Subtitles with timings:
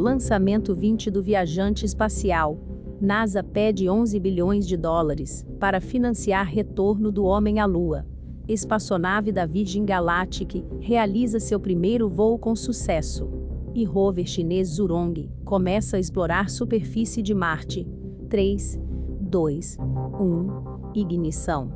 [0.00, 2.58] Lançamento 20 do viajante espacial.
[3.02, 8.06] NASA pede 11 bilhões de dólares para financiar retorno do homem à Lua.
[8.48, 13.28] Espaçonave da Virgin Galactic realiza seu primeiro voo com sucesso.
[13.74, 17.86] E rover chinês Zhurong começa a explorar superfície de Marte.
[18.30, 18.80] 3,
[19.20, 19.76] 2,
[20.18, 21.70] 1, ignição.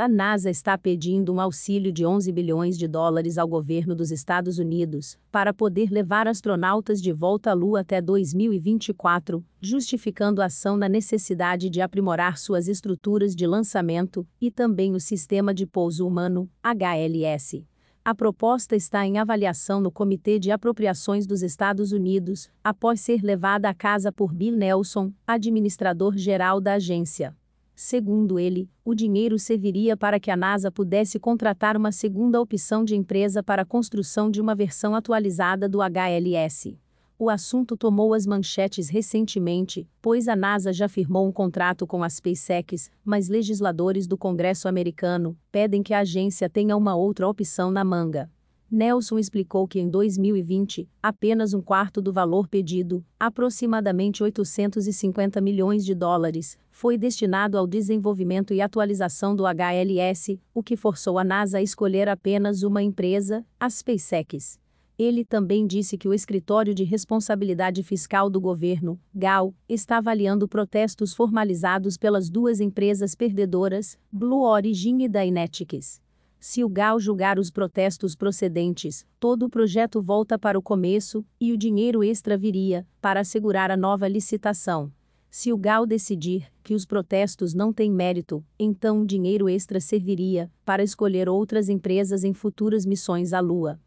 [0.00, 4.58] A NASA está pedindo um auxílio de 11 bilhões de dólares ao governo dos Estados
[4.58, 10.88] Unidos para poder levar astronautas de volta à Lua até 2024, justificando a ação na
[10.88, 17.62] necessidade de aprimorar suas estruturas de lançamento e também o sistema de pouso humano, HLS.
[18.02, 23.68] A proposta está em avaliação no Comitê de Apropriações dos Estados Unidos, após ser levada
[23.68, 27.36] à casa por Bill Nelson, administrador-geral da agência.
[27.82, 32.94] Segundo ele, o dinheiro serviria para que a NASA pudesse contratar uma segunda opção de
[32.94, 36.78] empresa para a construção de uma versão atualizada do HLS.
[37.18, 42.10] O assunto tomou as manchetes recentemente, pois a NASA já firmou um contrato com a
[42.10, 47.82] SpaceX, mas legisladores do Congresso americano pedem que a agência tenha uma outra opção na
[47.82, 48.30] manga.
[48.70, 55.92] Nelson explicou que em 2020, apenas um quarto do valor pedido, aproximadamente 850 milhões de
[55.92, 61.62] dólares, foi destinado ao desenvolvimento e atualização do HLS, o que forçou a NASA a
[61.62, 64.60] escolher apenas uma empresa, a SpaceX.
[64.96, 71.12] Ele também disse que o Escritório de Responsabilidade Fiscal do Governo, GAL, está avaliando protestos
[71.12, 76.00] formalizados pelas duas empresas perdedoras, Blue Origin e Dynetics.
[76.42, 81.52] Se o GAL julgar os protestos procedentes, todo o projeto volta para o começo e
[81.52, 84.90] o dinheiro extra viria para assegurar a nova licitação.
[85.28, 90.50] Se o GAL decidir que os protestos não têm mérito, então o dinheiro extra serviria
[90.64, 93.78] para escolher outras empresas em futuras missões à Lua.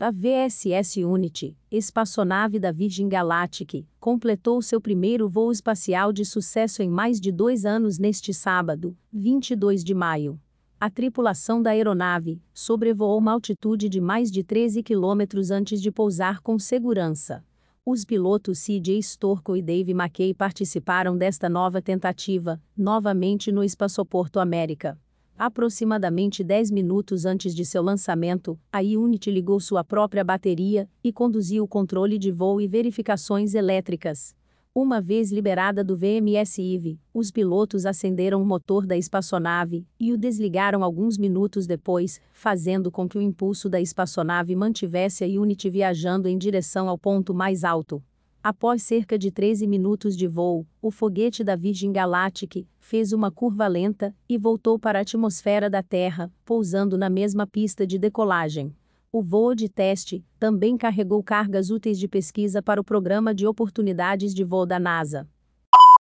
[0.00, 6.88] A VSS Unity, espaçonave da Virgin Galactic, completou seu primeiro voo espacial de sucesso em
[6.88, 10.40] mais de dois anos neste sábado, 22 de maio.
[10.78, 16.42] A tripulação da aeronave sobrevoou uma altitude de mais de 13 quilômetros antes de pousar
[16.42, 17.42] com segurança.
[17.82, 18.98] Os pilotos C.J.
[18.98, 25.00] Storko e Dave McKay participaram desta nova tentativa, novamente no Espaçoporto América.
[25.38, 31.64] Aproximadamente 10 minutos antes de seu lançamento, a Unity ligou sua própria bateria e conduziu
[31.64, 34.35] o controle de voo e verificações elétricas.
[34.78, 40.84] Uma vez liberada do VMS-IV, os pilotos acenderam o motor da espaçonave e o desligaram
[40.84, 46.36] alguns minutos depois, fazendo com que o impulso da espaçonave mantivesse a Unity viajando em
[46.36, 48.04] direção ao ponto mais alto.
[48.42, 53.66] Após cerca de 13 minutos de voo, o foguete da Virgin Galactic fez uma curva
[53.66, 58.74] lenta e voltou para a atmosfera da Terra, pousando na mesma pista de decolagem.
[59.18, 64.34] O voo de teste também carregou cargas úteis de pesquisa para o Programa de Oportunidades
[64.34, 65.26] de Voo da NASA.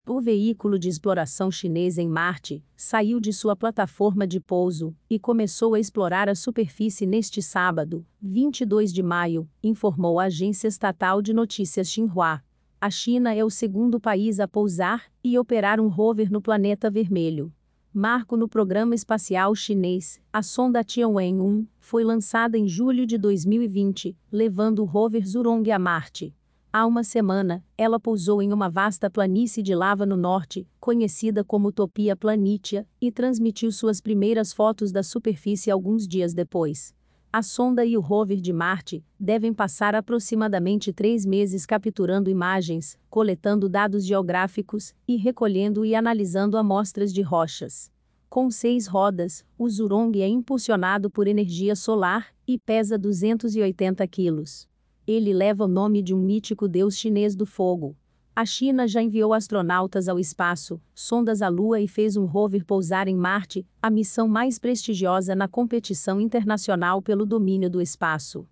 [0.07, 5.75] O veículo de exploração chinês em Marte saiu de sua plataforma de pouso e começou
[5.75, 11.89] a explorar a superfície neste sábado, 22 de maio, informou a agência estatal de notícias
[11.89, 12.41] Xinhua.
[12.81, 17.53] A China é o segundo país a pousar e operar um rover no planeta vermelho
[17.93, 24.79] marco no programa espacial chinês, a sonda Tianwen-1 foi lançada em julho de 2020, levando
[24.81, 26.33] o rover Zhurong a Marte.
[26.73, 31.69] Há uma semana, ela pousou em uma vasta planície de lava no norte, conhecida como
[31.69, 36.95] Utopia Planitia, e transmitiu suas primeiras fotos da superfície alguns dias depois.
[37.33, 43.69] A sonda e o rover de Marte devem passar aproximadamente três meses capturando imagens, coletando
[43.69, 47.89] dados geográficos e recolhendo e analisando amostras de rochas.
[48.29, 54.69] Com seis rodas, o Zhurong é impulsionado por energia solar e pesa 280 quilos.
[55.07, 57.97] Ele leva o nome de um mítico deus chinês do fogo,
[58.35, 63.09] a China já enviou astronautas ao espaço, sondas à Lua e fez um rover pousar
[63.09, 68.47] em Marte, a missão mais prestigiosa na competição internacional pelo domínio do espaço.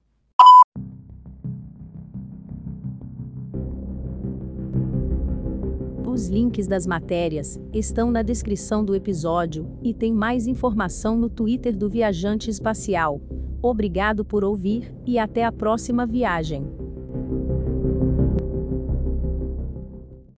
[6.06, 11.76] Os links das matérias estão na descrição do episódio e tem mais informação no Twitter
[11.76, 13.20] do Viajante Espacial.
[13.62, 16.77] Obrigado por ouvir e até a próxima viagem.